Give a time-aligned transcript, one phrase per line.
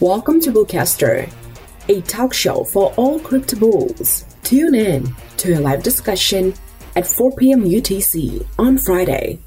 [0.00, 1.32] Welcome to Bullcaster,
[1.88, 4.24] a talk show for all crypto bulls.
[4.42, 6.52] Tune in to a live discussion
[6.96, 7.62] at 4 p.m.
[7.62, 9.38] UTC on Friday.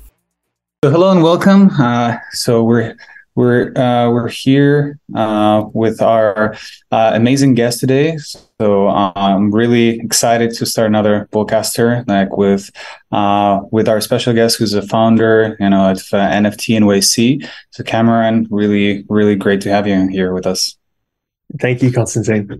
[0.85, 1.69] So hello and welcome.
[1.71, 2.95] Uh, so we're
[3.37, 6.55] we're uh, we're here uh, with our
[6.91, 8.17] uh, amazing guest today.
[8.59, 12.71] So uh, I'm really excited to start another Bullcaster, like with
[13.11, 17.47] uh, with our special guest, who's a founder, you know, of uh, NFT NYC.
[17.69, 20.75] So Cameron, really, really great to have you here with us.
[21.61, 22.59] Thank you, Constantin.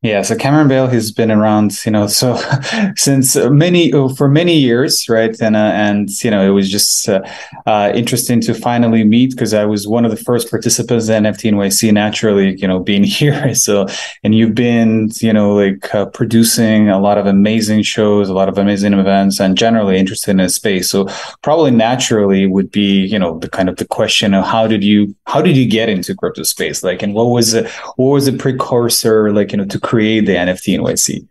[0.00, 2.40] Yeah, so Cameron Bale has been around, you know, so
[2.96, 5.36] since many for many years, right?
[5.40, 7.20] And uh, and you know, it was just uh,
[7.66, 11.50] uh, interesting to finally meet because I was one of the first participants in NFT
[11.50, 11.92] NYC.
[11.92, 13.88] Naturally, you know, being here, so
[14.22, 18.48] and you've been, you know, like uh, producing a lot of amazing shows, a lot
[18.48, 20.88] of amazing events, and generally interested in space.
[20.88, 21.08] So
[21.42, 25.16] probably naturally would be, you know, the kind of the question of how did you
[25.26, 28.32] how did you get into crypto space, like, and what was it, what was the
[28.32, 31.26] precursor, like, you know, to create the NFT NYC?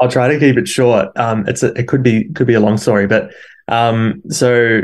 [0.00, 1.08] I'll try to keep it short.
[1.16, 3.32] Um, it's a, it could be could be a long story, but
[3.66, 4.82] um, so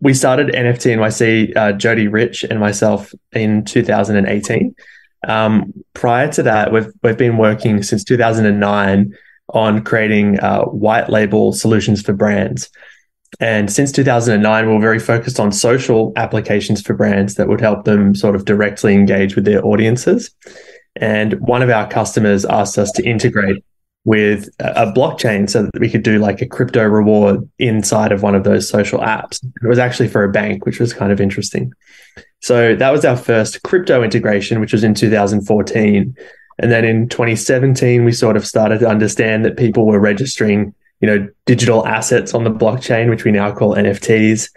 [0.00, 4.74] we started NFT NYC, uh, Jodee Rich and myself in 2018.
[5.28, 9.12] Um, prior to that, we've we've been working since 2009
[9.52, 12.70] on creating uh, white label solutions for brands.
[13.40, 17.84] And since 2009, we we're very focused on social applications for brands that would help
[17.84, 20.30] them sort of directly engage with their audiences.
[21.00, 23.64] And one of our customers asked us to integrate
[24.04, 28.34] with a blockchain so that we could do like a crypto reward inside of one
[28.34, 29.42] of those social apps.
[29.62, 31.72] It was actually for a bank, which was kind of interesting.
[32.40, 36.16] So that was our first crypto integration, which was in 2014.
[36.58, 41.06] And then in 2017, we sort of started to understand that people were registering, you
[41.06, 44.50] know, digital assets on the blockchain, which we now call NFTs.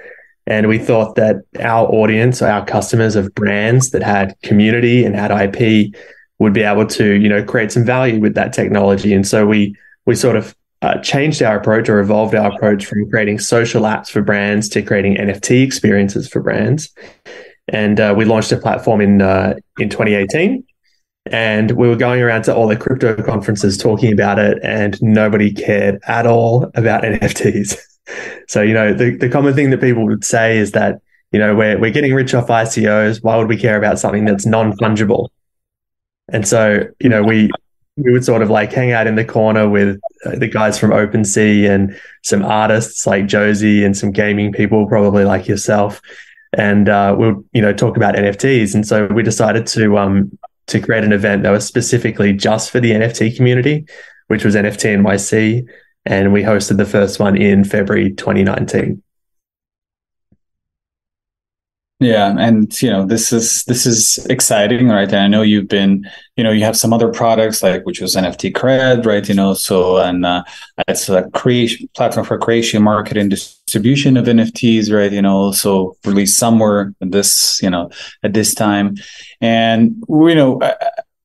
[0.46, 5.32] And we thought that our audience, our customers of brands that had community and had
[5.32, 5.94] IP
[6.40, 9.14] would be able to you know create some value with that technology.
[9.14, 13.10] And so we we sort of uh, changed our approach or evolved our approach from
[13.10, 16.90] creating social apps for brands to creating NFT experiences for brands.
[17.70, 20.64] And uh, we launched a platform in uh, in 2018
[21.28, 25.54] and we were going around to all the crypto conferences talking about it and nobody
[25.54, 27.78] cared at all about NFTs
[28.48, 31.56] so you know the, the common thing that people would say is that you know
[31.56, 35.30] we're, we're getting rich off ICOs why would we care about something that's non-fungible
[36.30, 37.50] and so, you know, we
[37.98, 40.90] we would sort of like hang out in the corner with uh, the guys from
[40.90, 46.02] OpenSea and some artists like Josie and some gaming people, probably like yourself,
[46.58, 48.74] and uh, we'll you know talk about NFTs.
[48.74, 52.80] And so we decided to um to create an event that was specifically just for
[52.80, 53.86] the NFT community,
[54.28, 55.68] which was NFT NYC,
[56.06, 59.03] and we hosted the first one in February 2019.
[62.04, 65.08] Yeah, and you know this is this is exciting, right?
[65.08, 68.16] And I know you've been, you know, you have some other products like which was
[68.16, 69.28] NFT Kred, right?
[69.28, 70.44] You know, so and uh,
[70.88, 75.12] it's a creation platform for creation, marketing, distribution of NFTs, right?
[75.12, 77.90] You know, so released somewhere this, you know,
[78.24, 78.96] at this time,
[79.40, 80.60] and you know.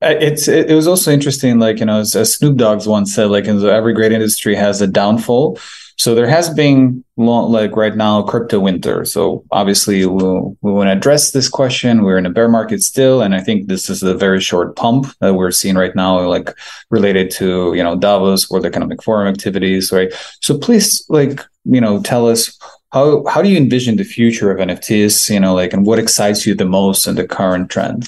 [0.01, 3.47] it's it, was also interesting, like you know, as, as Snoop Dogg's once said, like
[3.47, 5.59] every great industry has a downfall.
[5.99, 9.03] So there has been long, like right now crypto winter.
[9.03, 12.03] So obviously we'll, we want to address this question.
[12.03, 15.07] We're in a bear market still, and I think this is a very short pump
[15.19, 16.55] that we're seeing right now, like
[16.89, 20.13] related to you know Davos World Economic Forum activities, right?
[20.41, 22.57] So please, like you know, tell us
[22.93, 25.29] how how do you envision the future of NFTs?
[25.29, 28.07] You know, like and what excites you the most in the current trend?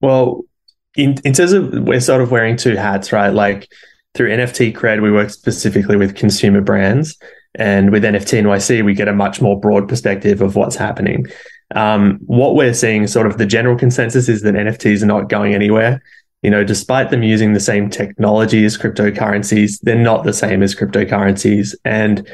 [0.00, 0.42] Well,
[0.96, 3.32] in in terms of we're sort of wearing two hats, right?
[3.32, 3.68] Like
[4.16, 7.16] through NFT Kred, we work specifically with consumer brands.
[7.56, 11.26] And with NFT NYC, we get a much more broad perspective of what's happening.
[11.74, 15.54] Um, what we're seeing, sort of the general consensus, is that NFTs are not going
[15.54, 16.02] anywhere.
[16.42, 20.74] You know, despite them using the same technology as cryptocurrencies, they're not the same as
[20.74, 21.74] cryptocurrencies.
[21.84, 22.28] And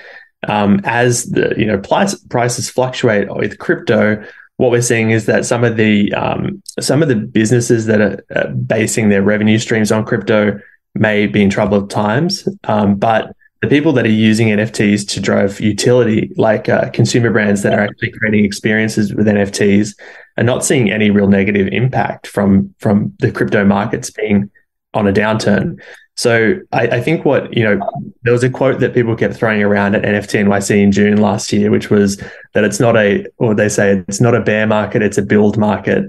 [0.49, 4.23] um, as the you know price, prices fluctuate with crypto,
[4.57, 8.49] what we're seeing is that some of the um, some of the businesses that are
[8.49, 10.59] basing their revenue streams on crypto
[10.95, 12.49] may be in troubled times.
[12.65, 17.63] Um, but the people that are using NFTs to drive utility, like uh, consumer brands
[17.63, 19.97] that are actually creating experiences with NFTs,
[20.37, 24.51] are not seeing any real negative impact from from the crypto markets being
[24.95, 25.81] on a downturn.
[26.17, 27.81] So I, I, think what you know,
[28.23, 31.53] there was a quote that people kept throwing around at NFT NYC in June last
[31.53, 32.23] year, which was
[32.53, 35.57] that it's not a, or they say it's not a bear market, it's a build
[35.57, 36.05] market.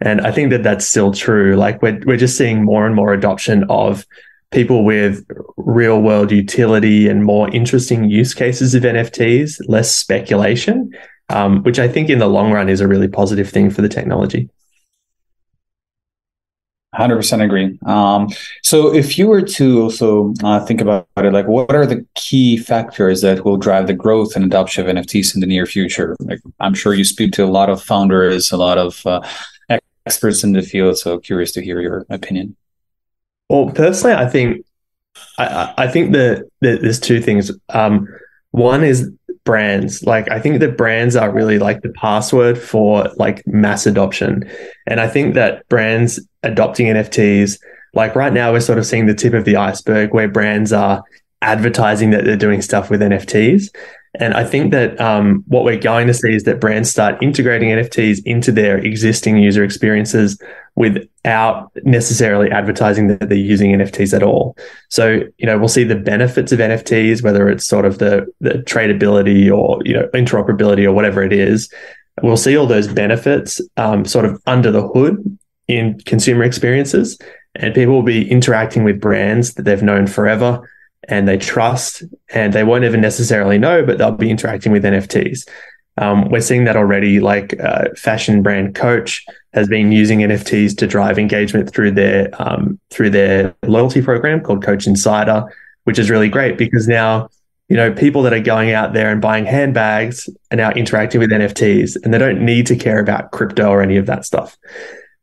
[0.00, 1.56] And I think that that's still true.
[1.56, 4.06] Like we're we're just seeing more and more adoption of
[4.50, 10.90] people with real world utility and more interesting use cases of NFTs, less speculation,
[11.28, 13.88] um, which I think in the long run is a really positive thing for the
[13.88, 14.48] technology.
[16.94, 17.78] Hundred percent agree.
[17.84, 18.28] Um,
[18.62, 22.56] so, if you were to also uh, think about it, like, what are the key
[22.56, 26.16] factors that will drive the growth and adoption of NFTs in the near future?
[26.18, 29.20] Like, I'm sure you speak to a lot of founders, a lot of uh,
[30.06, 30.96] experts in the field.
[30.96, 32.56] So, curious to hear your opinion.
[33.48, 34.64] Well, personally, I think
[35.38, 37.50] I, I think that, there's two things.
[37.70, 38.08] Um,
[38.50, 39.10] one is
[39.44, 40.02] brands.
[40.02, 44.50] Like I think that brands are really like the password for like mass adoption.
[44.86, 47.58] And I think that brands adopting NFTs,
[47.94, 51.02] like right now we're sort of seeing the tip of the iceberg where brands are
[51.40, 53.68] advertising that they're doing stuff with NFTs.
[54.18, 57.70] And I think that um, what we're going to see is that brands start integrating
[57.70, 60.38] NFTs into their existing user experiences
[60.78, 64.56] without necessarily advertising that they're using NFTs at all.
[64.88, 68.62] So, you know, we'll see the benefits of NFTs, whether it's sort of the, the
[68.62, 71.68] tradability or, you know, interoperability or whatever it is.
[72.22, 77.18] We'll see all those benefits um, sort of under the hood in consumer experiences.
[77.56, 80.70] And people will be interacting with brands that they've known forever
[81.08, 85.48] and they trust, and they won't even necessarily know, but they'll be interacting with NFTs.
[85.96, 87.18] Um, we're seeing that already.
[87.18, 89.24] Like uh, fashion brand Coach
[89.58, 94.64] has been using NFTs to drive engagement through their um, through their loyalty program called
[94.64, 95.44] Coach Insider,
[95.84, 97.28] which is really great because now
[97.68, 101.30] you know people that are going out there and buying handbags are now interacting with
[101.30, 104.56] NFTs, and they don't need to care about crypto or any of that stuff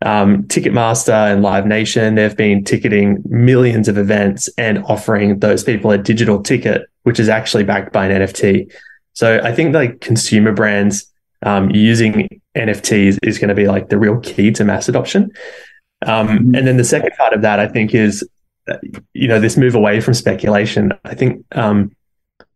[0.01, 5.91] um, Ticketmaster and Live Nation, they've been ticketing millions of events and offering those people
[5.91, 8.71] a digital ticket, which is actually backed by an NFT.
[9.13, 11.11] So I think like consumer brands
[11.45, 15.31] um, using NFTs is going to be like the real key to mass adoption.
[16.05, 16.55] Um, mm-hmm.
[16.55, 18.27] and then the second part of that, I think, is
[18.69, 18.77] uh,
[19.13, 20.91] you know this move away from speculation.
[21.05, 21.95] I think um,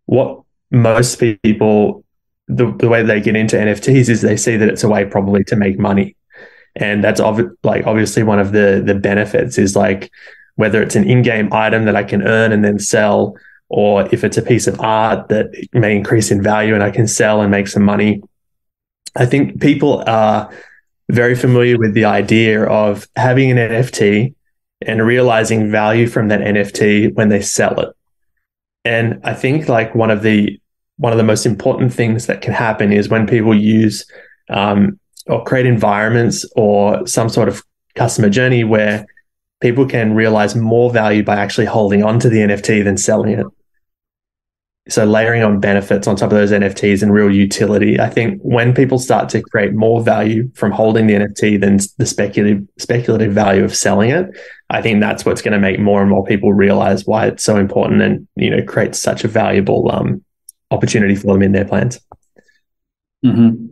[0.06, 0.42] what
[0.72, 2.04] most people
[2.48, 5.44] the, the way they get into NFTs is they see that it's a way probably
[5.46, 6.16] to make money
[6.76, 7.20] and that's
[7.64, 10.12] like obviously one of the the benefits is like
[10.56, 13.36] whether it's an in-game item that I can earn and then sell
[13.70, 17.08] or if it's a piece of art that may increase in value and I can
[17.08, 18.22] sell and make some money
[19.20, 20.50] I think people are
[21.10, 24.34] very familiar with the idea of having an NFT
[24.82, 27.96] and realizing value from that NFT when they sell it
[28.86, 30.60] and I think like one of the
[30.98, 34.06] one of the most important things that can happen is when people use
[34.50, 37.64] um, or create environments or some sort of
[37.96, 39.06] customer journey where
[39.62, 43.46] people can realize more value by actually holding on to the NFT than selling it.
[44.90, 48.00] So layering on benefits on top of those NFTs and real utility.
[48.00, 52.06] I think when people start to create more value from holding the NFT than the
[52.06, 54.36] speculative speculative value of selling it,
[54.70, 57.58] I think that's what's going to make more and more people realize why it's so
[57.58, 60.24] important and you know create such a valuable um,
[60.72, 62.00] opportunity for them in their plans.
[63.26, 63.68] Mm-hmm.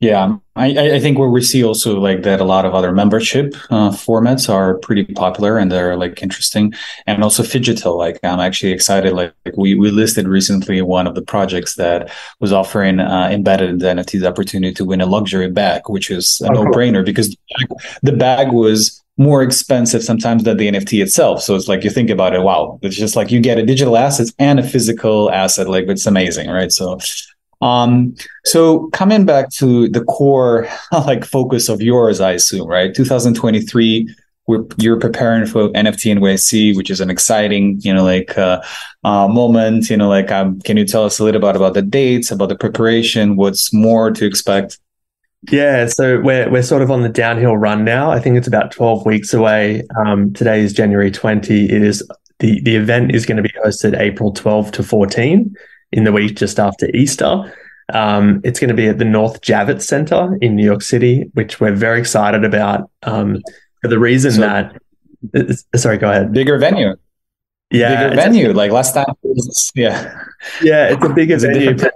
[0.00, 3.54] Yeah, I, I think where we see also like that a lot of other membership
[3.70, 6.72] uh, formats are pretty popular and they're like interesting
[7.06, 7.98] and also phygital.
[7.98, 9.12] Like I'm actually excited.
[9.14, 13.80] Like, like we we listed recently one of the projects that was offering uh, embedded
[13.80, 17.36] NFTs opportunity to win a luxury bag, which is a oh, no brainer because the
[17.58, 17.68] bag,
[18.02, 21.42] the bag was more expensive sometimes than the NFT itself.
[21.42, 23.96] So it's like you think about it, wow, it's just like you get a digital
[23.96, 25.68] asset and a physical asset.
[25.68, 26.72] Like it's amazing, right?
[26.72, 26.98] So
[27.64, 28.14] um,
[28.44, 32.94] so coming back to the core like focus of yours, I assume, right?
[32.94, 34.14] 2023,
[34.46, 38.62] we're, you're preparing for NFT NYC, which is an exciting, you know, like uh,
[39.02, 39.88] uh, moment.
[39.88, 42.50] You know, like um, can you tell us a little bit about the dates, about
[42.50, 44.78] the preparation, what's more to expect?
[45.50, 48.10] Yeah, so we're we're sort of on the downhill run now.
[48.10, 49.84] I think it's about 12 weeks away.
[50.04, 51.64] Um, today is January 20.
[51.64, 52.06] It is
[52.40, 55.54] the the event is going to be hosted April 12 to 14
[55.92, 57.52] in the week just after Easter.
[57.92, 61.60] Um, it's going to be at the North Javits Center in New York City, which
[61.60, 63.42] we're very excited about um,
[63.82, 65.66] for the reason so, that.
[65.76, 66.32] Sorry, go ahead.
[66.32, 66.96] Bigger venue.
[67.70, 68.52] Yeah, bigger venue.
[68.52, 70.14] Like last time, was, yeah,
[70.62, 71.70] yeah, it's a bigger it's venue.
[71.70, 71.90] A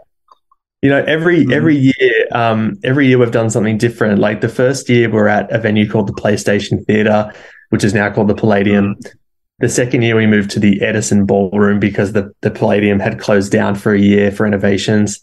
[0.82, 1.52] you know, every mm-hmm.
[1.52, 4.20] every year, um, every year we've done something different.
[4.20, 7.32] Like the first year, we're at a venue called the PlayStation Theater,
[7.70, 8.94] which is now called the Palladium.
[8.94, 9.18] Mm-hmm.
[9.60, 13.50] The second year we moved to the Edison Ballroom because the, the Palladium had closed
[13.50, 15.20] down for a year for renovations.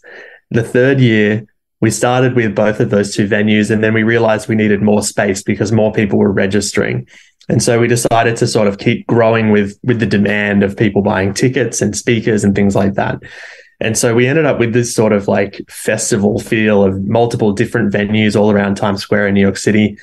[0.50, 1.46] The third year,
[1.80, 5.02] we started with both of those two venues, and then we realized we needed more
[5.02, 7.06] space because more people were registering.
[7.48, 11.02] And so we decided to sort of keep growing with with the demand of people
[11.02, 13.20] buying tickets and speakers and things like that.
[13.80, 17.92] And so we ended up with this sort of like festival feel of multiple different
[17.92, 19.98] venues all around Times Square in New York City,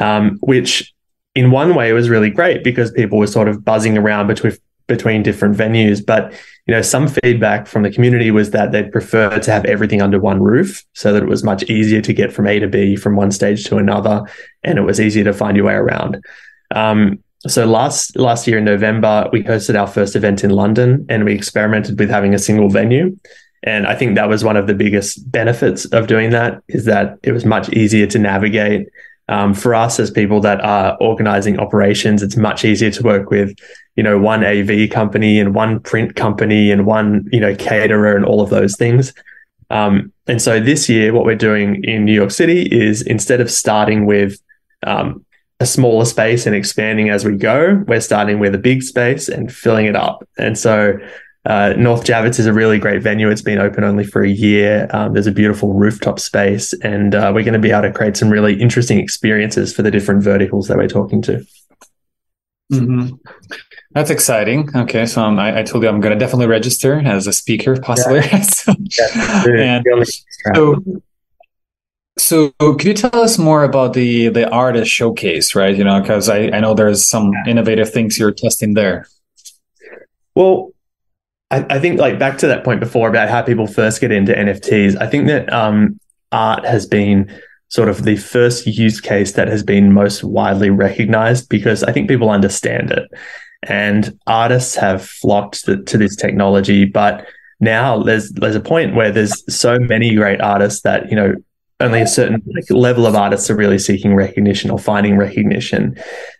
[0.00, 0.94] um, which
[1.38, 4.56] in one way it was really great because people were sort of buzzing around between
[4.88, 6.04] between different venues.
[6.04, 6.32] But
[6.66, 10.18] you know, some feedback from the community was that they'd prefer to have everything under
[10.18, 13.14] one roof so that it was much easier to get from A to B from
[13.14, 14.22] one stage to another,
[14.64, 16.20] and it was easier to find your way around.
[16.74, 21.24] Um, so last last year in November, we hosted our first event in London, and
[21.24, 23.16] we experimented with having a single venue.
[23.62, 27.18] And I think that was one of the biggest benefits of doing that is that
[27.22, 28.88] it was much easier to navigate.
[29.28, 33.56] Um, for us as people that are organizing operations, it's much easier to work with,
[33.96, 38.24] you know, one AV company and one print company and one, you know, caterer and
[38.24, 39.12] all of those things.
[39.70, 43.50] Um, and so this year, what we're doing in New York City is instead of
[43.50, 44.40] starting with
[44.86, 45.24] um,
[45.60, 49.52] a smaller space and expanding as we go, we're starting with a big space and
[49.52, 50.26] filling it up.
[50.38, 50.98] And so
[51.44, 53.30] uh, North Javits is a really great venue.
[53.30, 54.88] It's been open only for a year.
[54.92, 58.16] Um, there's a beautiful rooftop space, and uh, we're going to be able to create
[58.16, 61.46] some really interesting experiences for the different verticals that we're talking to.
[62.72, 63.14] Mm-hmm.
[63.92, 64.68] That's exciting.
[64.76, 67.76] Okay, so um, I, I, told you I'm going to definitely register as a speaker,
[67.80, 68.20] possibly.
[68.28, 68.42] Yeah.
[68.42, 68.74] so,
[69.46, 69.82] yeah,
[70.54, 70.84] so,
[72.18, 75.74] so, could you tell us more about the the artist showcase, right?
[75.74, 79.08] You know, because I, I know there's some innovative things you're testing there.
[80.34, 80.72] Well,
[81.50, 84.32] I, I, think like back to that point before about how people first get into
[84.32, 85.00] NFTs.
[85.00, 85.98] I think that um,
[86.30, 87.32] art has been
[87.68, 92.08] sort of the first use case that has been most widely recognized because I think
[92.08, 93.08] people understand it,
[93.62, 96.84] and artists have flocked to, to this technology.
[96.84, 97.26] But
[97.60, 101.34] now there's there's a point where there's so many great artists that you know
[101.80, 105.96] only a certain level of artists are really seeking recognition or finding recognition.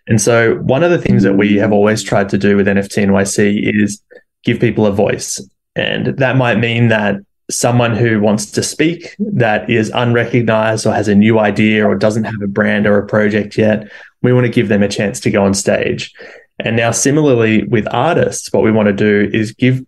[0.08, 3.06] And so one of the things that we have always tried to do with NFT
[3.06, 4.02] NYC is
[4.44, 5.40] give people a voice.
[5.76, 7.16] And that might mean that
[7.50, 12.24] someone who wants to speak that is unrecognized or has a new idea or doesn't
[12.24, 13.90] have a brand or a project yet,
[14.22, 16.12] we want to give them a chance to go on stage.
[16.60, 19.84] And now, similarly with artists, what we want to do is give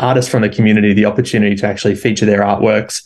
[0.00, 3.02] artists from the community the opportunity to actually feature their artworks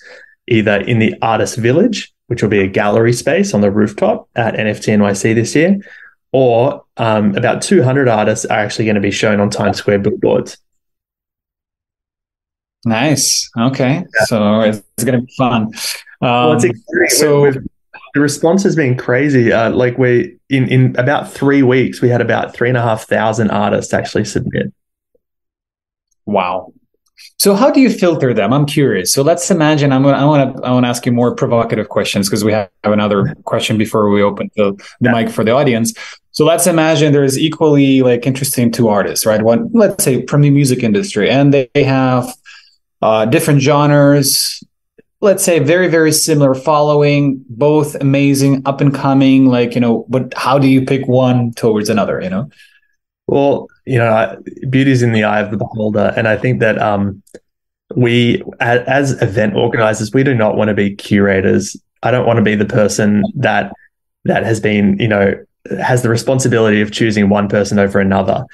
[0.49, 4.55] either in the artist village, which will be a gallery space on the rooftop at
[4.55, 5.81] NFT NYC this year,
[6.33, 10.57] or um, about 200 artists are actually going to be shown on Times Square billboards.
[12.85, 13.49] Nice.
[13.59, 13.95] Okay.
[13.95, 14.25] Yeah.
[14.27, 15.63] So it's, it's going to be fun.
[15.63, 15.73] Um,
[16.21, 16.61] well,
[17.09, 17.59] so we've,
[18.15, 19.53] the response has been crazy.
[19.53, 23.05] Uh, like we in in about three weeks, we had about three and a half
[23.05, 24.73] thousand artists actually submit.
[26.27, 26.73] Wow.
[27.39, 28.53] So how do you filter them?
[28.53, 29.13] I'm curious.
[29.13, 31.89] So let's imagine I'm gonna, I want to I want to ask you more provocative
[31.89, 35.13] questions because we have, have another question before we open the, the yeah.
[35.13, 35.95] mic for the audience.
[36.33, 39.43] So let's imagine there's equally like interesting two artists, right?
[39.43, 42.35] One, let's say from the music industry, and they have
[43.03, 44.63] uh, different genres
[45.21, 50.33] let's say very very similar following both amazing up and coming like you know but
[50.35, 52.49] how do you pick one towards another you know?
[53.27, 54.41] Well you know
[54.71, 57.23] beauty is in the eye of the beholder and i think that um
[57.97, 61.77] we as event organizers we do not want to be curators.
[62.03, 63.73] I don't want to be the person that
[64.25, 65.35] that has been you know
[65.81, 68.45] has the responsibility of choosing one person over another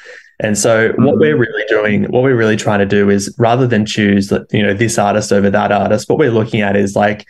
[0.41, 3.85] and so what we're really doing, what we're really trying to do is rather than
[3.85, 7.27] choose, you know, this artist over that artist, what we're looking at is like,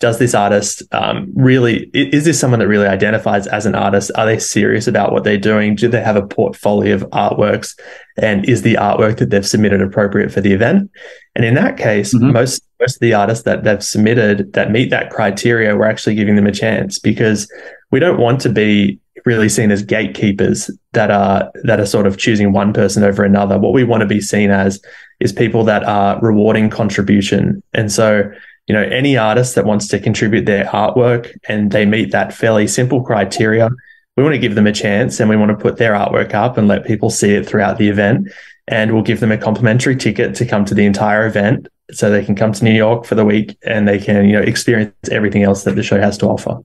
[0.00, 4.12] does this artist um, really is this someone that really identifies as an artist?
[4.14, 5.74] Are they serious about what they're doing?
[5.74, 7.76] Do they have a portfolio of artworks?
[8.16, 10.90] And is the artwork that they've submitted appropriate for the event?
[11.34, 12.32] And in that case mm-hmm.
[12.32, 16.36] most most of the artists that they've submitted that meet that criteria we're actually giving
[16.36, 17.50] them a chance because
[17.90, 22.16] we don't want to be really seen as gatekeepers that are that are sort of
[22.16, 23.58] choosing one person over another.
[23.58, 24.80] What we want to be seen as
[25.20, 27.62] is people that are rewarding contribution.
[27.74, 28.22] And so,
[28.66, 32.66] you know, any artist that wants to contribute their artwork and they meet that fairly
[32.66, 33.68] simple criteria,
[34.16, 36.56] we want to give them a chance and we want to put their artwork up
[36.56, 38.28] and let people see it throughout the event.
[38.66, 42.24] And we'll give them a complimentary ticket to come to the entire event so they
[42.24, 45.42] can come to New York for the week and they can, you know, experience everything
[45.42, 46.58] else that the show has to offer.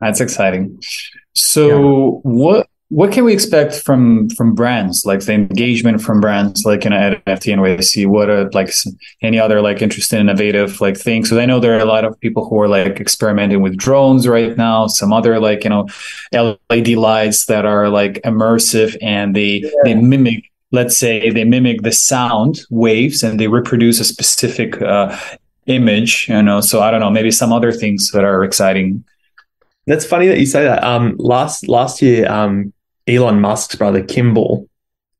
[0.00, 0.80] That's exciting.
[1.34, 2.20] So yeah.
[2.22, 6.90] what what can we expect from from brands like the engagement from brands like you
[6.90, 8.06] know at NFT and NYC?
[8.06, 8.70] What are like
[9.22, 11.28] any other like interesting innovative like things?
[11.28, 14.28] So I know there are a lot of people who are like experimenting with drones
[14.28, 14.86] right now.
[14.86, 15.88] Some other like you know
[16.32, 19.70] LED lights that are like immersive and they yeah.
[19.84, 25.16] they mimic let's say they mimic the sound waves and they reproduce a specific uh,
[25.66, 29.04] image you know so i don't know maybe some other things that are exciting
[29.86, 30.82] that's funny that you say that.
[30.82, 32.72] Um, last last year, um,
[33.06, 34.68] Elon Musk's brother Kimball,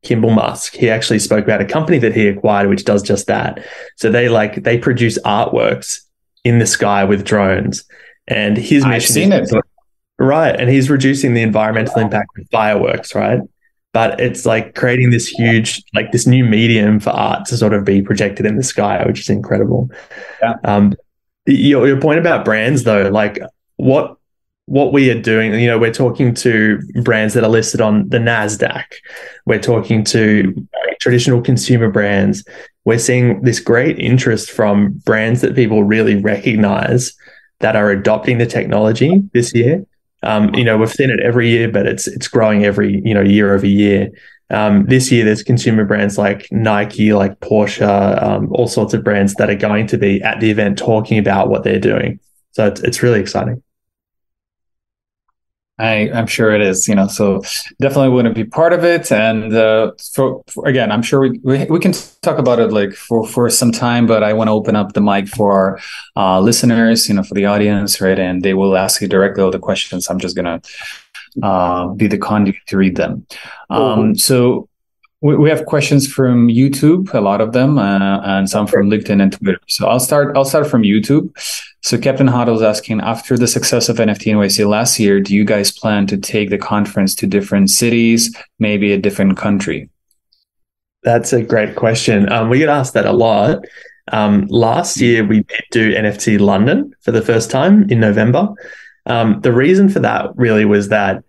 [0.03, 3.65] Kimball Musk, he actually spoke about a company that he acquired which does just that.
[3.97, 6.01] So they like they produce artworks
[6.45, 7.85] in the sky with drones,
[8.27, 8.91] and his mission.
[8.93, 9.51] I've seen it.
[10.19, 13.15] Right, and he's reducing the environmental impact with fireworks.
[13.15, 13.41] Right,
[13.93, 17.85] but it's like creating this huge, like this new medium for art to sort of
[17.85, 19.91] be projected in the sky, which is incredible.
[20.43, 20.55] Yeah.
[20.65, 20.95] Um,
[21.47, 23.39] your, your point about brands, though, like
[23.77, 24.17] what
[24.67, 28.19] what we are doing, you know, we're talking to brands that are listed on the
[28.19, 28.85] NASDAQ.
[29.47, 30.69] We're talking to
[31.01, 32.45] traditional consumer brands.
[32.85, 37.13] We're seeing this great interest from brands that people really recognize
[37.61, 39.87] that are adopting the technology this year.
[40.23, 43.23] Um, you know, we've seen it every year, but it's it's growing every you know
[43.23, 44.11] year over year.
[44.51, 49.35] Um, this year, there's consumer brands like Nike, like Porsche, um, all sorts of brands
[49.35, 52.19] that are going to be at the event talking about what they're doing.
[52.53, 53.63] So it's, it's really exciting.
[55.79, 57.43] I, I'm sure it is, you know, so
[57.81, 59.13] definitely wouldn't be part of it.
[59.13, 61.93] And uh, for, for, again, I'm sure we, we, we can
[62.23, 65.03] talk about it like for, for some time, but I want to open up the
[65.03, 65.81] mic for our
[66.17, 68.19] uh, listeners, you know, for the audience, right?
[68.19, 70.09] And they will ask you directly all the questions.
[70.09, 73.27] I'm just going to uh, be the conduit to read them.
[73.69, 74.69] Um, so
[75.21, 79.23] we, we have questions from YouTube, a lot of them, uh, and some from LinkedIn
[79.23, 79.61] and Twitter.
[79.69, 80.37] So I'll start.
[80.37, 81.31] I'll start from YouTube.
[81.87, 85.45] So Captain Hot is asking, after the success of NFT NYC last year, do you
[85.45, 89.89] guys plan to take the conference to different cities, maybe a different country?
[91.05, 92.29] That's a great question.
[92.33, 93.65] Um, we get asked that a lot.
[94.11, 98.49] Um, last year, we did do NFT London for the first time in November.
[99.07, 101.23] Um, the reason for that really was that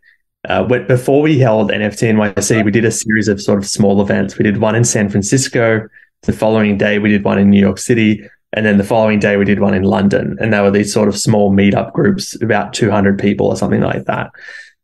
[0.49, 4.39] uh, before we held NFT NYC, we did a series of sort of small events.
[4.39, 5.87] We did one in San Francisco.
[6.23, 8.27] The following day, we did one in New York City.
[8.53, 10.37] And then the following day, we did one in London.
[10.39, 14.05] And they were these sort of small meetup groups, about 200 people or something like
[14.05, 14.31] that.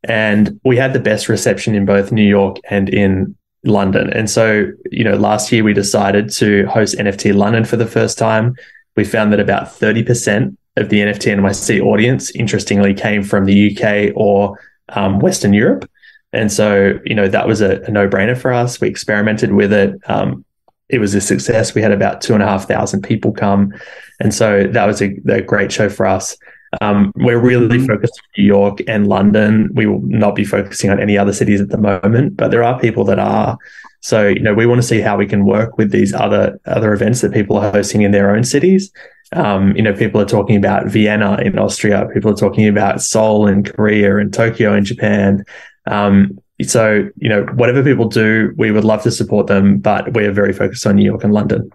[0.04, 4.10] And we had the best reception in both New York and in London.
[4.12, 8.18] And so, you know, last year we decided to host NFT London for the first
[8.18, 8.54] time.
[8.96, 14.12] We found that about 30% of the NFT NYC audience, interestingly, came from the UK
[14.14, 14.58] or
[14.90, 15.88] um, Western Europe.
[16.32, 18.80] And so, you know, that was a, a no brainer for us.
[18.80, 19.98] We experimented with it.
[20.06, 20.43] Um,
[20.88, 21.74] it was a success.
[21.74, 23.72] We had about two and a half thousand people come.
[24.20, 26.36] And so that was a, a great show for us.
[26.80, 27.86] Um, we're really mm-hmm.
[27.86, 29.70] focused on New York and London.
[29.74, 32.78] We will not be focusing on any other cities at the moment, but there are
[32.78, 33.56] people that are.
[34.00, 36.92] So, you know, we want to see how we can work with these other other
[36.92, 38.90] events that people are hosting in their own cities.
[39.32, 42.08] Um, you know, people are talking about Vienna in Austria.
[42.12, 45.44] People are talking about Seoul in Korea and Tokyo in Japan.
[45.86, 50.32] Um, so, you know, whatever people do, we would love to support them, but we're
[50.32, 51.70] very focused on New York and London.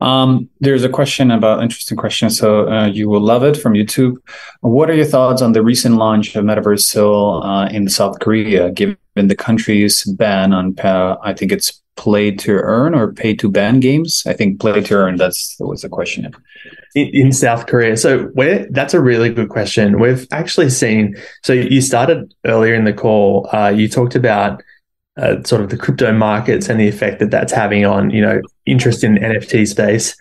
[0.00, 2.28] Um, there's a question about interesting question.
[2.28, 4.16] So uh, you will love it from YouTube.
[4.60, 8.70] What are your thoughts on the recent launch of Metaverse Seoul uh, in South Korea,
[8.70, 13.48] given the country's ban on, uh, I think it's play to earn or pay to
[13.50, 14.24] ban games?
[14.26, 15.16] I think play to earn.
[15.16, 16.34] That's that was the question.
[16.94, 19.98] In, in South Korea, so where that's a really good question.
[19.98, 21.16] We've actually seen.
[21.42, 23.48] So you started earlier in the call.
[23.52, 24.62] Uh, you talked about
[25.16, 28.40] uh, sort of the crypto markets and the effect that that's having on you know
[28.66, 30.16] interest in NFT space.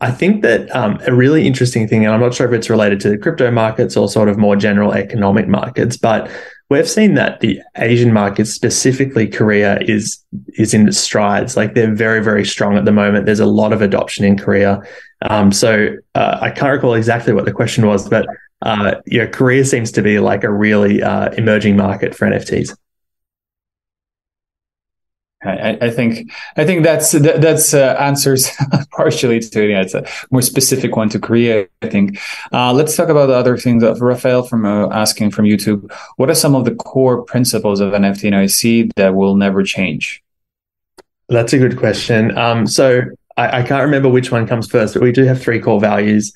[0.00, 3.00] I think that um, a really interesting thing, and I'm not sure if it's related
[3.00, 6.30] to the crypto markets or sort of more general economic markets, but
[6.68, 10.22] we've seen that the Asian markets, specifically Korea, is
[10.58, 11.56] is in strides.
[11.56, 13.26] Like they're very very strong at the moment.
[13.26, 14.80] There's a lot of adoption in Korea.
[15.22, 18.26] Um, so uh, I can't recall exactly what the question was, but
[18.62, 22.76] uh, yeah, Korea seems to be like a really uh, emerging market for NFTs.
[25.42, 28.50] I, I, think I think that's that, that's uh, answers
[28.92, 31.66] partially to yeah, it's a more specific one to Korea.
[31.80, 32.20] I think.
[32.52, 33.82] Uh, let's talk about the other things.
[33.82, 37.94] That Raphael from uh, asking from YouTube, what are some of the core principles of
[37.94, 40.22] NFT NYC that will never change?
[41.30, 42.36] That's a good question.
[42.36, 43.02] Um, so
[43.40, 46.32] I, I, can't remember which one comes first, but we do have three core values.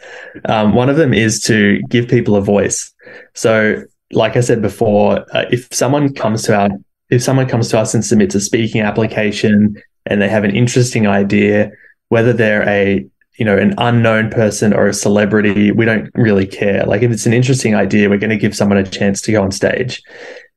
[0.47, 2.93] Um, one of them is to give people a voice.
[3.35, 6.71] So, like I said before, uh, if someone comes to our
[7.11, 11.07] if someone comes to us and submits a speaking application and they have an interesting
[11.07, 11.71] idea,
[12.09, 16.87] whether they're a you know an unknown person or a celebrity, we don't really care.
[16.87, 19.43] Like if it's an interesting idea, we're going to give someone a chance to go
[19.43, 20.03] on stage,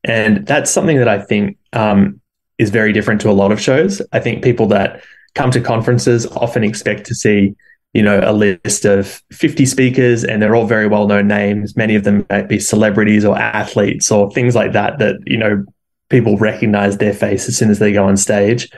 [0.05, 2.21] and that's something that I think um,
[2.57, 4.01] is very different to a lot of shows.
[4.13, 5.01] I think people that
[5.37, 7.55] come to conferences often expect to see
[7.93, 11.95] you know a list of 50 speakers and they're all very well known names many
[11.95, 15.63] of them might be celebrities or athletes or things like that that you know
[16.09, 18.69] people recognize their face as soon as they go on stage.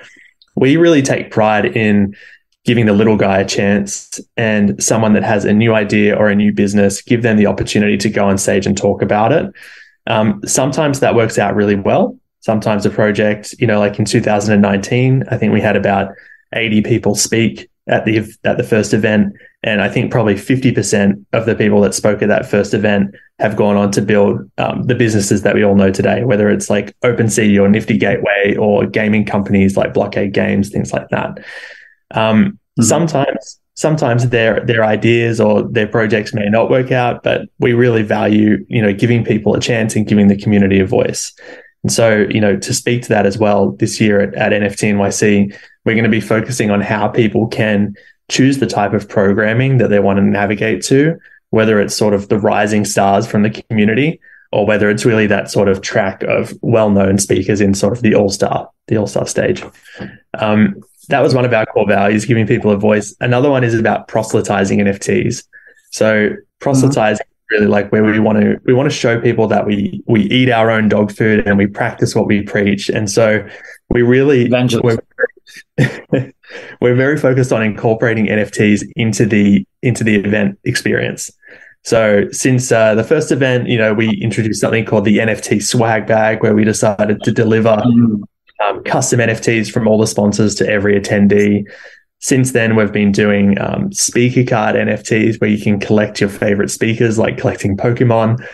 [0.55, 2.15] We really take pride in
[2.65, 6.35] giving the little guy a chance and someone that has a new idea or a
[6.35, 9.51] new business, give them the opportunity to go on stage and talk about it.
[10.07, 12.17] Um, sometimes that works out really well.
[12.41, 16.13] Sometimes a project, you know, like in 2019, I think we had about
[16.53, 19.33] 80 people speak at the at the first event,
[19.63, 23.55] and I think probably 50% of the people that spoke at that first event have
[23.55, 26.95] gone on to build um, the businesses that we all know today, whether it's like
[27.01, 31.39] OpenSea or Nifty Gateway or gaming companies like Blockade Games, things like that.
[32.11, 32.83] Um, mm-hmm.
[32.83, 38.03] Sometimes sometimes their their ideas or their projects may not work out, but we really
[38.03, 41.33] value you know giving people a chance and giving the community a voice.
[41.83, 44.93] And so, you know, to speak to that as well, this year at, at NFT
[44.93, 45.55] NYC,
[45.89, 47.95] we're going to be focusing on how people can
[48.29, 51.17] choose the type of programming that they want to navigate to,
[51.49, 54.19] whether it's sort of the rising stars from the community
[54.51, 58.13] or whether it's really that sort of track of well-known speakers in sort of the
[58.13, 59.63] all-star, the all-star stage.
[60.37, 60.75] Um,
[61.07, 63.15] that was one of our core values, giving people a voice.
[63.19, 65.43] Another one is about proselytizing NFTs.
[65.89, 67.55] So proselytizing mm-hmm.
[67.55, 70.51] really like where we want to we want to show people that we we eat
[70.51, 72.89] our own dog food and we practice what we preach.
[72.89, 73.43] And so
[73.89, 74.99] we really we're,
[76.81, 81.31] we're very focused on incorporating NFTs into the into the event experience.
[81.83, 86.07] So since uh, the first event, you know, we introduced something called the NFT swag
[86.07, 90.99] bag, where we decided to deliver um, custom NFTs from all the sponsors to every
[90.99, 91.63] attendee.
[92.19, 96.69] Since then, we've been doing um, speaker card NFTs, where you can collect your favorite
[96.69, 98.45] speakers, like collecting Pokemon.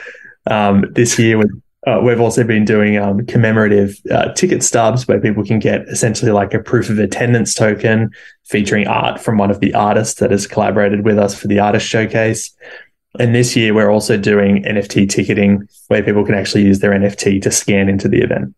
[0.45, 1.49] Um, this year, we've,
[1.85, 6.31] uh, we've also been doing um, commemorative uh, ticket stubs, where people can get essentially
[6.31, 8.11] like a proof of attendance token
[8.45, 11.87] featuring art from one of the artists that has collaborated with us for the artist
[11.87, 12.51] showcase.
[13.19, 17.41] And this year, we're also doing NFT ticketing where people can actually use their NFT
[17.43, 18.55] to scan into the event.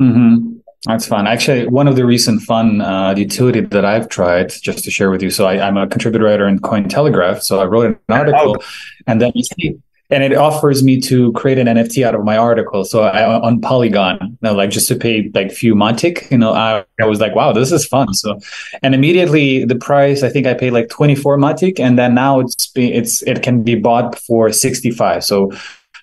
[0.00, 0.58] Mm-hmm.
[0.86, 1.26] That's fun.
[1.26, 5.22] Actually, one of the recent fun uh, utility that I've tried, just to share with
[5.22, 5.30] you.
[5.30, 7.42] So I, am a contributor writer in Cointelegraph.
[7.42, 8.64] So I wrote an article, oh.
[9.06, 12.36] and then you see and it offers me to create an NFT out of my
[12.36, 12.84] article.
[12.84, 16.52] So I, on Polygon, you know, like just to pay like few matic, you know,
[16.52, 18.12] I, I, was like, wow, this is fun.
[18.12, 18.38] So,
[18.82, 22.70] and immediately the price, I think I paid like 24 matic and then now it's,
[22.74, 25.24] it's, it can be bought for 65.
[25.24, 25.52] So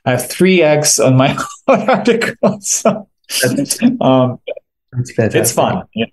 [0.05, 1.37] I have three X on my
[1.67, 2.59] article.
[2.61, 3.07] So,
[4.01, 4.39] um,
[4.93, 5.83] it's fun.
[5.95, 6.05] Know?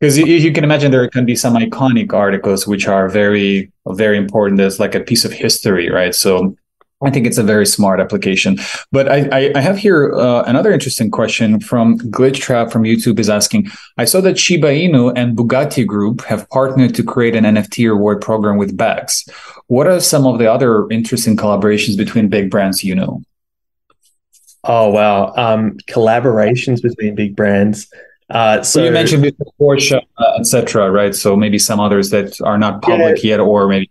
[0.00, 4.18] because you, you, can imagine there can be some iconic articles which are very very
[4.18, 6.54] important as like a piece of history right so
[7.04, 8.58] I think it's a very smart application.
[8.92, 13.28] But I, I, I have here uh, another interesting question from Glitchtrap from YouTube is
[13.28, 17.88] asking I saw that Shiba Inu and Bugatti Group have partnered to create an NFT
[17.88, 19.28] reward program with bags.
[19.66, 23.22] What are some of the other interesting collaborations between big brands you know?
[24.64, 25.34] Oh, wow.
[25.36, 27.92] Um, collaborations between big brands.
[28.30, 29.24] Uh, so well, you mentioned
[29.60, 31.14] Porsche, uh, etc., right?
[31.14, 33.30] So maybe some others that are not public yeah.
[33.30, 33.90] yet, or maybe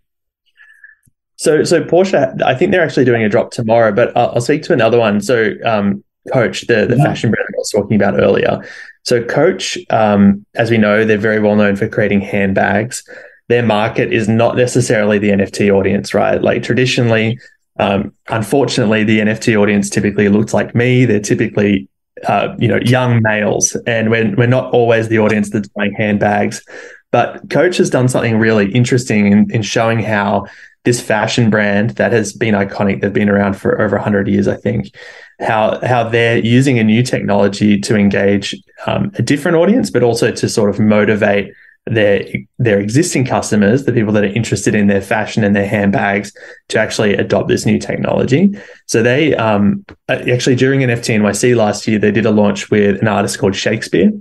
[1.43, 4.63] so, so Porsche, I think they're actually doing a drop tomorrow, but I'll, I'll speak
[4.63, 5.19] to another one.
[5.19, 6.01] So, um,
[6.31, 7.03] Coach, the, the yeah.
[7.03, 8.65] fashion brand I was talking about earlier.
[9.03, 13.03] So, Coach, um, as we know, they're very well known for creating handbags.
[13.49, 16.41] Their market is not necessarily the NFT audience, right?
[16.41, 17.37] Like traditionally,
[17.77, 21.03] um, unfortunately, the NFT audience typically looks like me.
[21.03, 21.89] They're typically,
[22.25, 26.63] uh, you know, young males, and we're we're not always the audience that's buying handbags.
[27.11, 30.45] But Coach has done something really interesting in, in showing how
[30.83, 34.57] this fashion brand that has been iconic, they've been around for over 100 years, I
[34.57, 34.93] think,
[35.39, 40.31] how, how they're using a new technology to engage um, a different audience, but also
[40.31, 41.53] to sort of motivate
[41.85, 42.25] their
[42.59, 46.31] their existing customers, the people that are interested in their fashion and their handbags,
[46.69, 48.57] to actually adopt this new technology.
[48.85, 53.07] So they um, actually during NFT NYC last year, they did a launch with an
[53.07, 54.11] artist called Shakespeare,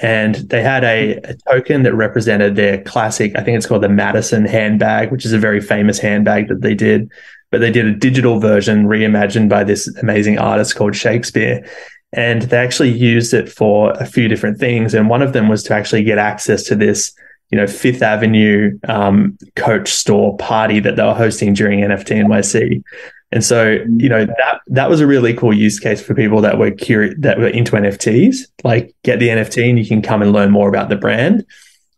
[0.00, 3.88] and they had a, a, token that represented their classic i think it's called the
[3.88, 7.10] madison handbag which is a very famous handbag that they did.
[7.50, 11.66] But they did a digital version reimagined by this amazing artist called shakespeare.
[12.12, 14.94] And they actually used it for a few different things.
[14.94, 17.12] And one of them was to actually get access to this
[17.50, 22.82] you know fifth avenue um, coach store party that they were hosting during nft nyc
[23.30, 26.58] and so, you know, that that was a really cool use case for people that
[26.58, 28.38] were curious that were into NFTs.
[28.64, 31.44] Like get the NFT and you can come and learn more about the brand.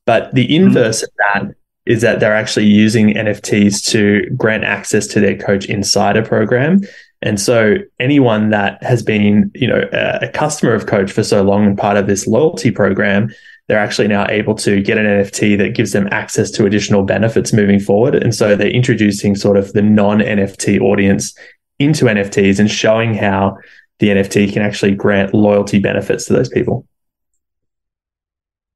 [0.07, 0.67] But the mm-hmm.
[0.67, 1.39] inverse mm-hmm.
[1.39, 1.55] of that
[1.87, 6.81] is that they're actually using NFTs to grant access to their coach insider program.
[7.23, 11.43] And so anyone that has been, you know, a, a customer of coach for so
[11.43, 13.31] long and part of this loyalty program
[13.71, 17.53] they're actually now able to get an NFT that gives them access to additional benefits
[17.53, 18.17] moving forward.
[18.17, 21.33] And so they're introducing sort of the non NFT audience
[21.79, 23.57] into NFTs and showing how
[24.01, 26.85] the NFT can actually grant loyalty benefits to those people.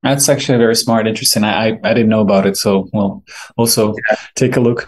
[0.05, 1.45] That's actually very smart, interesting.
[1.45, 3.25] I, I, I didn't know about it, so we'll
[3.57, 4.17] also yeah.
[4.35, 4.87] take a look.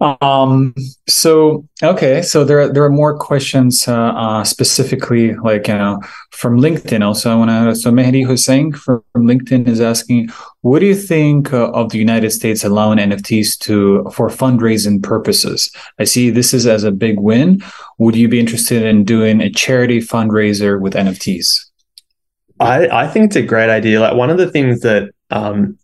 [0.00, 0.74] Um,
[1.06, 6.00] so okay, so there are, there are more questions uh, uh, specifically, like you know,
[6.30, 7.04] from LinkedIn.
[7.04, 7.76] Also, I want to.
[7.76, 10.30] So Mehdi Hussein from LinkedIn is asking,
[10.62, 15.70] what do you think uh, of the United States allowing NFTs to for fundraising purposes?
[15.98, 17.62] I see this is as a big win.
[17.98, 21.66] Would you be interested in doing a charity fundraiser with NFTs?
[22.60, 24.00] I, I think it's a great idea.
[24.00, 25.78] Like one of the things that um,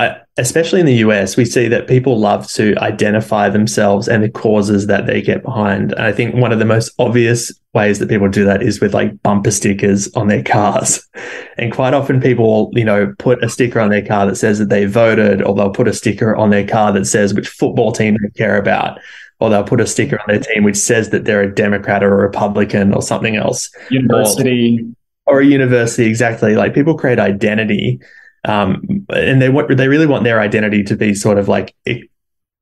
[0.00, 4.28] I, especially in the US, we see that people love to identify themselves and the
[4.28, 5.92] causes that they get behind.
[5.92, 8.92] And I think one of the most obvious ways that people do that is with
[8.92, 11.06] like bumper stickers on their cars.
[11.56, 14.70] And quite often people, you know, put a sticker on their car that says that
[14.70, 18.16] they voted, or they'll put a sticker on their car that says which football team
[18.20, 18.98] they care about.
[19.38, 22.12] Or they'll put a sticker on their team which says that they're a Democrat or
[22.12, 23.70] a Republican or something else.
[23.88, 24.84] University.
[25.26, 26.54] Or, a university, exactly.
[26.54, 28.00] Like people create identity
[28.44, 31.74] um, and they want they really want their identity to be sort of like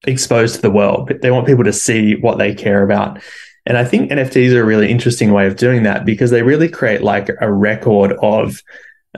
[0.07, 1.13] exposed to the world.
[1.23, 3.21] They want people to see what they care about.
[3.67, 6.69] And I think NFTs are a really interesting way of doing that because they really
[6.69, 8.61] create like a record of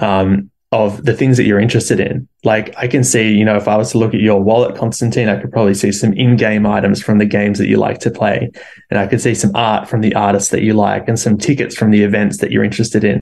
[0.01, 2.27] um, of the things that you're interested in.
[2.43, 5.29] Like I can see, you know, if I was to look at your wallet, Constantin,
[5.29, 8.51] I could probably see some in-game items from the games that you like to play.
[8.91, 11.77] And I could see some art from the artists that you like and some tickets
[11.77, 13.21] from the events that you're interested in.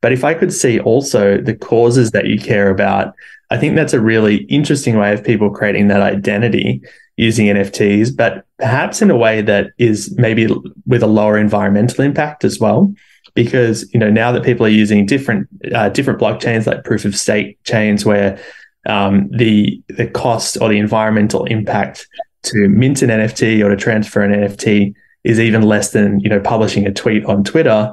[0.00, 3.14] But if I could see also the causes that you care about,
[3.50, 6.80] I think that's a really interesting way of people creating that identity
[7.18, 10.48] using NFTs, but perhaps in a way that is maybe
[10.86, 12.94] with a lower environmental impact as well
[13.36, 17.14] because you know now that people are using different uh, different blockchains like proof of
[17.14, 18.42] stake chains where
[18.88, 22.08] um, the the cost or the environmental impact
[22.42, 26.40] to mint an NFT or to transfer an NFT is even less than you know
[26.40, 27.92] publishing a tweet on Twitter.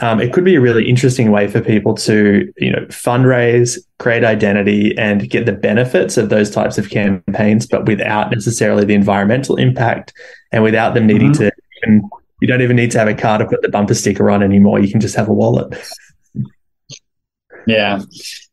[0.00, 4.24] Um, it could be a really interesting way for people to you know fundraise, create
[4.24, 9.56] identity, and get the benefits of those types of campaigns, but without necessarily the environmental
[9.56, 10.12] impact
[10.50, 11.44] and without them needing mm-hmm.
[11.44, 12.10] to even
[12.42, 14.80] you don't even need to have a car to put the bumper sticker on anymore.
[14.80, 15.72] You can just have a wallet.
[17.68, 18.00] Yeah,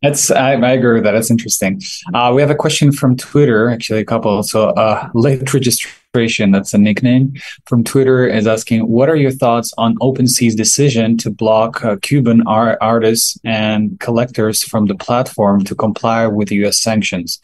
[0.04, 1.14] that's I, I agree with that.
[1.14, 1.82] That's interesting.
[2.14, 4.44] Uh, we have a question from Twitter, actually, a couple.
[4.44, 7.34] So, uh, late registration, that's a nickname
[7.66, 12.44] from Twitter, is asking, "What are your thoughts on OpenSea's decision to block uh, Cuban
[12.46, 16.80] art- artists and collectors from the platform to comply with U.S.
[16.80, 17.40] sanctions?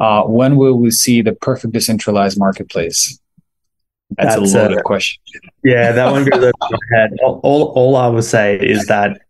[0.00, 3.20] Uh, when will we see the perfect decentralized marketplace?"
[4.16, 5.22] That's, That's a loaded a, question.
[5.64, 7.10] Yeah, that one goes over my head.
[7.22, 9.20] All, all, all I will say is that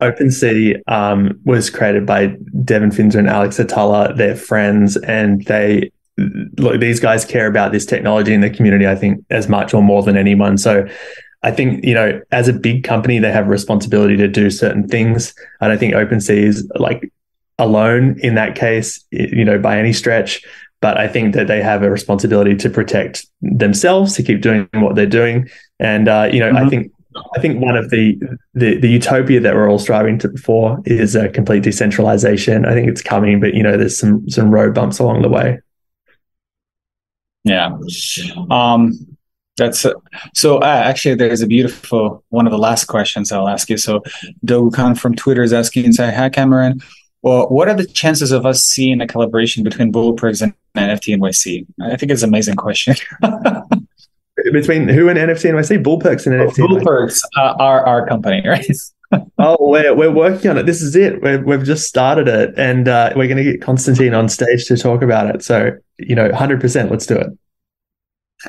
[0.00, 4.16] OpenSea um, was created by Devin Finzer and Alex Atallah.
[4.16, 5.90] They're friends, and they
[6.58, 6.80] look.
[6.80, 8.86] These guys care about this technology in the community.
[8.86, 10.58] I think as much or more than anyone.
[10.58, 10.86] So.
[11.42, 14.88] I think you know, as a big company, they have a responsibility to do certain
[14.88, 15.32] things.
[15.60, 17.12] I don't think OpenSea is like
[17.58, 20.42] alone in that case, you know, by any stretch.
[20.80, 24.94] But I think that they have a responsibility to protect themselves, to keep doing what
[24.94, 25.48] they're doing.
[25.80, 26.66] And uh, you know, mm-hmm.
[26.66, 26.92] I think
[27.34, 28.18] I think one of the,
[28.54, 32.66] the, the utopia that we're all striving to for is a complete decentralization.
[32.66, 35.60] I think it's coming, but you know, there's some some road bumps along the way.
[37.44, 37.78] Yeah.
[38.50, 38.92] Um,
[39.56, 39.92] that's uh,
[40.34, 40.58] so.
[40.58, 43.78] Uh, actually, there's a beautiful one of the last questions I'll ask you.
[43.78, 44.02] So,
[44.44, 46.82] Dogu Khan from Twitter is asking, "Say hi, Cameron.
[47.26, 51.66] Well, what are the chances of us seeing a collaboration between BullPerks and NFT NYC?
[51.82, 52.94] I think it's an amazing question.
[54.52, 55.82] between who and NFT NYC?
[55.82, 56.64] BullPerks and NFT.
[56.64, 58.70] BullPerks uh, are our company, right?
[59.38, 60.66] oh, we're, we're working on it.
[60.66, 61.20] This is it.
[61.20, 64.76] we have just started it, and uh, we're going to get Constantin on stage to
[64.76, 65.42] talk about it.
[65.42, 67.26] So, you know, hundred percent, let's do it.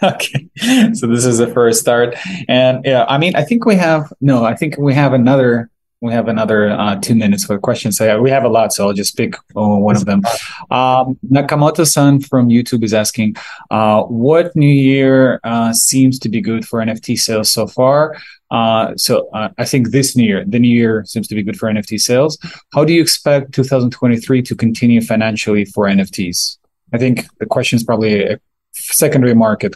[0.04, 0.48] Okay,
[0.94, 2.16] so this is the first start,
[2.50, 4.44] and yeah, I mean, I think we have no.
[4.44, 7.97] I think we have another we have another uh, two minutes for questions.
[7.97, 10.21] So we have a lot, so I'll just pick uh, one of them.
[10.69, 13.36] Um, Nakamoto-san from YouTube is asking,
[13.71, 18.15] uh, what new year uh, seems to be good for NFT sales so far?
[18.51, 21.57] Uh, so uh, I think this new year, the new year seems to be good
[21.57, 22.38] for NFT sales.
[22.73, 26.57] How do you expect 2023 to continue financially for NFTs?
[26.93, 28.39] I think the question is probably a
[28.71, 29.75] secondary market.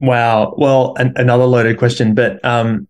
[0.00, 0.54] Wow.
[0.56, 2.88] Well, an- another loaded question, but um,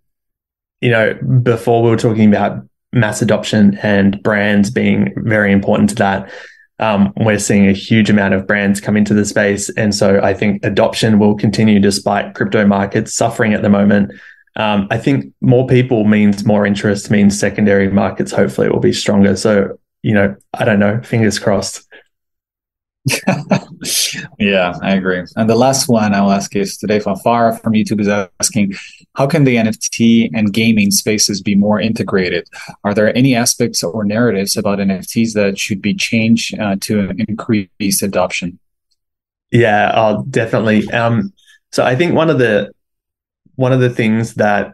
[0.82, 5.94] you know, before we were talking about mass adoption and brands being very important to
[5.96, 6.30] that.
[6.78, 9.70] Um, we're seeing a huge amount of brands come into the space.
[9.70, 14.12] And so I think adoption will continue despite crypto markets suffering at the moment.
[14.56, 19.36] Um, I think more people means more interest, means secondary markets hopefully will be stronger.
[19.36, 21.88] So, you know, I don't know, fingers crossed.
[24.38, 25.24] yeah, I agree.
[25.36, 28.08] And the last one I'll ask is today from Farah from YouTube is
[28.40, 28.74] asking,
[29.14, 32.48] how can the NFT and gaming spaces be more integrated?
[32.84, 38.02] Are there any aspects or narratives about NFTs that should be changed uh, to increase
[38.02, 38.58] adoption?
[39.50, 40.90] Yeah, definitely.
[40.90, 41.32] Um,
[41.72, 42.72] so I think one of the
[43.56, 44.72] one of the things that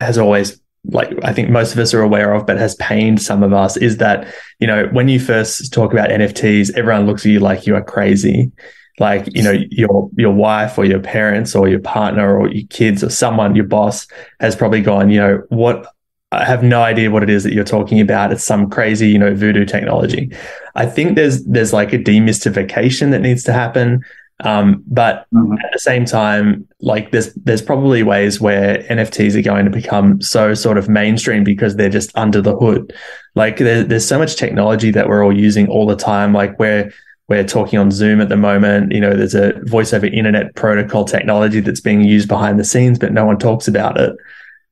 [0.00, 3.42] has always like I think most of us are aware of, but has pained some
[3.42, 7.32] of us is that, you know, when you first talk about NFTs, everyone looks at
[7.32, 8.52] you like you are crazy.
[8.98, 13.04] Like, you know, your your wife or your parents or your partner or your kids
[13.04, 14.06] or someone, your boss
[14.40, 15.86] has probably gone, you know, what
[16.32, 18.32] I have no idea what it is that you're talking about.
[18.32, 20.32] It's some crazy, you know, voodoo technology.
[20.74, 24.04] I think there's there's like a demystification that needs to happen.
[24.40, 25.54] Um, but mm-hmm.
[25.54, 30.20] at the same time, like there's there's probably ways where NFTs are going to become
[30.20, 32.92] so sort of mainstream because they're just under the hood.
[33.34, 36.34] Like there, there's so much technology that we're all using all the time.
[36.34, 36.92] Like we're
[37.28, 38.92] we're talking on Zoom at the moment.
[38.92, 42.98] You know, there's a voice over internet protocol technology that's being used behind the scenes,
[42.98, 44.16] but no one talks about it.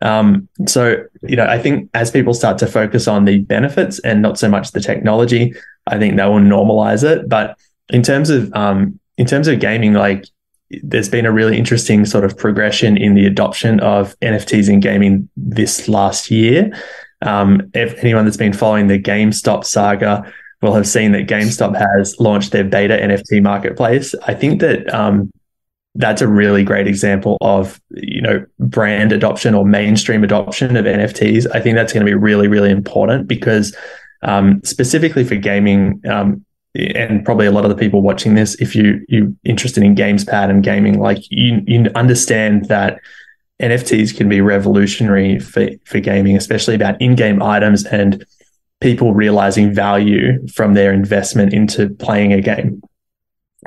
[0.03, 4.23] Um, so, you know, I think as people start to focus on the benefits and
[4.23, 5.55] not so much the technology,
[5.87, 7.29] I think they will normalize it.
[7.29, 10.27] But in terms of um, in terms of gaming, like
[10.83, 15.29] there's been a really interesting sort of progression in the adoption of NFTs in gaming
[15.37, 16.73] this last year.
[17.23, 20.31] Um, if anyone that's been following the GameStop saga
[20.65, 24.15] will have seen that GameStop has launched their beta NFT marketplace.
[24.27, 25.31] I think that um,
[25.95, 31.47] that's a really great example of you know brand adoption or mainstream adoption of NFTs.
[31.55, 33.77] I think that's going to be really really important because
[34.23, 36.01] um, specifically for gaming.
[36.09, 36.45] Um,
[36.77, 40.51] and probably a lot of the people watching this, if you you're interested in GamesPad
[40.51, 42.99] and gaming, like you you understand that
[43.63, 48.27] NFTs can be revolutionary for for gaming, especially about in-game items and
[48.85, 52.83] people realizing value from their investment into playing a game.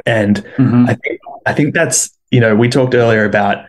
[0.05, 0.85] And mm-hmm.
[0.87, 3.65] I think I think that's you know, we talked earlier about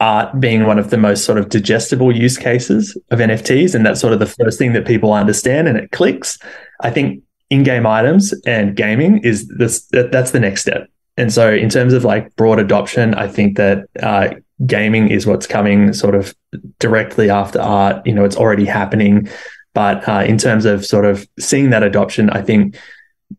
[0.00, 3.74] art being one of the most sort of digestible use cases of NFTs.
[3.74, 6.38] And that's sort of the first thing that people understand and it clicks.
[6.80, 10.88] I think in-game items and gaming is this that, that's the next step.
[11.18, 14.30] And so in terms of like broad adoption, I think that uh,
[14.66, 16.34] gaming is what's coming sort of
[16.78, 18.06] directly after art.
[18.06, 19.28] You know, it's already happening.
[19.76, 22.78] But uh, in terms of sort of seeing that adoption, I think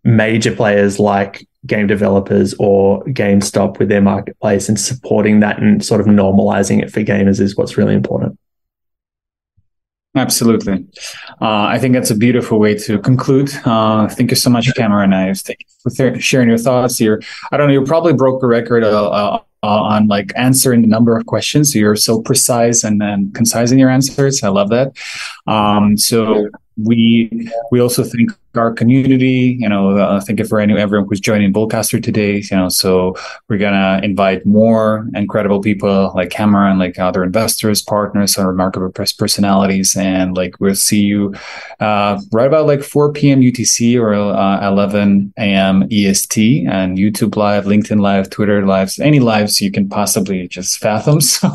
[0.03, 5.99] major players like game developers or GameStop with their marketplace and supporting that and sort
[5.99, 8.37] of normalizing it for gamers is what's really important.
[10.15, 10.85] Absolutely.
[11.41, 13.49] Uh, I think that's a beautiful way to conclude.
[13.65, 15.13] Uh, thank you so much, Cameron.
[15.13, 17.19] I thank you for sharing your thoughts here.
[17.51, 21.17] I don't know, you probably broke a record uh, uh, on like answering the number
[21.17, 21.75] of questions.
[21.75, 24.43] You're so precise and, and concise in your answers.
[24.43, 24.93] I love that.
[25.47, 29.57] Um, so we we also thank our community.
[29.59, 32.37] You know, uh, thank you for any, everyone who's joining Bullcaster today.
[32.37, 33.15] You know, so
[33.47, 39.11] we're gonna invite more incredible people like Cameron, like other investors, partners, and remarkable press
[39.11, 41.33] personalities, and like we'll see you
[41.79, 43.41] uh, right about like 4 p.m.
[43.41, 45.87] UTC or uh, 11 a.m.
[45.91, 51.19] EST and YouTube Live, LinkedIn Live, Twitter Lives, any lives you can possibly just fathom.
[51.37, 51.51] So,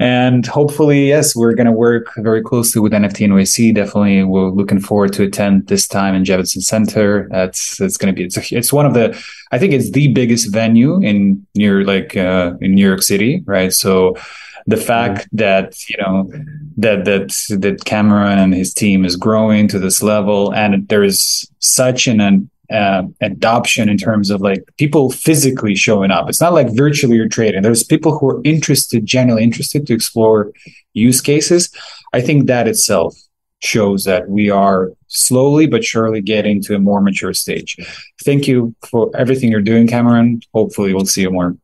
[0.00, 3.74] and hopefully, yes, we're gonna work very closely with NFT NYC.
[3.74, 7.28] Definitely, we're looking forward to attend this time in Javits Center.
[7.30, 9.18] That's it's going to be it's, a, it's one of the
[9.50, 13.72] I think it's the biggest venue in near like uh, in New York City, right?
[13.72, 14.16] So
[14.66, 16.30] the fact that you know
[16.76, 21.48] that that that Cameron and his team is growing to this level, and there is
[21.58, 26.28] such an, an uh, adoption in terms of like people physically showing up.
[26.28, 27.62] It's not like virtually you're trading.
[27.62, 30.52] There's people who are interested, genuinely interested to explore
[30.94, 31.70] use cases.
[32.12, 33.16] I think that itself
[33.62, 37.76] shows that we are slowly but surely getting to a more mature stage.
[38.24, 40.40] Thank you for everything you're doing, Cameron.
[40.52, 41.56] Hopefully, we'll see you more.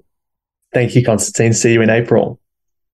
[0.72, 1.54] Thank you, Constantin.
[1.54, 2.40] See you in April.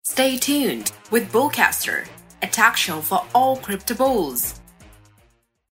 [0.04, 2.08] Stay tuned with Bullcaster,
[2.42, 4.61] a talk show for all crypto bulls.